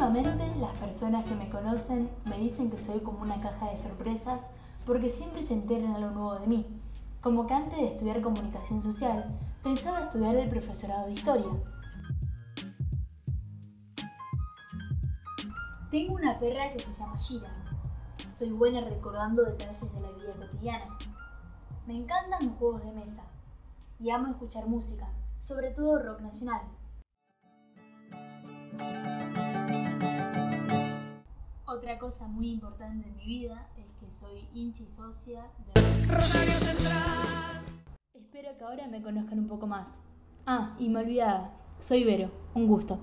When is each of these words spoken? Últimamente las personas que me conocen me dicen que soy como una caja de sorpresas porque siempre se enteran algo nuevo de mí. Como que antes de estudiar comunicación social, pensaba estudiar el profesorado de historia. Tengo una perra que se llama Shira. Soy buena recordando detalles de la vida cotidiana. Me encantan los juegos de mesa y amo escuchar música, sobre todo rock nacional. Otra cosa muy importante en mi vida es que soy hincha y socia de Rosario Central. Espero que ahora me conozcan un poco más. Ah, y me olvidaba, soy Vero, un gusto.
Últimamente 0.00 0.58
las 0.58 0.72
personas 0.78 1.26
que 1.26 1.34
me 1.34 1.50
conocen 1.50 2.08
me 2.24 2.38
dicen 2.38 2.70
que 2.70 2.78
soy 2.78 3.00
como 3.00 3.20
una 3.20 3.38
caja 3.38 3.70
de 3.70 3.76
sorpresas 3.76 4.46
porque 4.86 5.10
siempre 5.10 5.42
se 5.42 5.52
enteran 5.52 5.92
algo 5.92 6.10
nuevo 6.12 6.38
de 6.38 6.46
mí. 6.46 6.80
Como 7.20 7.46
que 7.46 7.52
antes 7.52 7.78
de 7.78 7.88
estudiar 7.88 8.22
comunicación 8.22 8.82
social, 8.82 9.38
pensaba 9.62 10.00
estudiar 10.00 10.36
el 10.36 10.48
profesorado 10.48 11.04
de 11.04 11.12
historia. 11.12 11.50
Tengo 15.90 16.14
una 16.14 16.38
perra 16.38 16.72
que 16.72 16.78
se 16.78 16.92
llama 16.92 17.18
Shira. 17.18 17.50
Soy 18.30 18.52
buena 18.52 18.80
recordando 18.80 19.44
detalles 19.44 19.82
de 19.82 20.00
la 20.00 20.12
vida 20.12 20.32
cotidiana. 20.34 20.96
Me 21.86 21.94
encantan 21.94 22.46
los 22.46 22.56
juegos 22.56 22.82
de 22.84 22.92
mesa 22.92 23.26
y 23.98 24.08
amo 24.08 24.28
escuchar 24.28 24.66
música, 24.66 25.10
sobre 25.40 25.72
todo 25.72 26.02
rock 26.02 26.22
nacional. 26.22 26.62
Otra 31.90 31.98
cosa 31.98 32.28
muy 32.28 32.50
importante 32.50 33.08
en 33.08 33.16
mi 33.16 33.24
vida 33.24 33.68
es 33.76 33.86
que 33.98 34.14
soy 34.14 34.48
hincha 34.54 34.84
y 34.84 34.86
socia 34.86 35.42
de 35.74 35.80
Rosario 36.06 36.52
Central. 36.52 37.64
Espero 38.14 38.56
que 38.56 38.62
ahora 38.62 38.86
me 38.86 39.02
conozcan 39.02 39.40
un 39.40 39.48
poco 39.48 39.66
más. 39.66 39.98
Ah, 40.46 40.76
y 40.78 40.88
me 40.88 41.00
olvidaba, 41.00 41.50
soy 41.80 42.04
Vero, 42.04 42.30
un 42.54 42.68
gusto. 42.68 43.00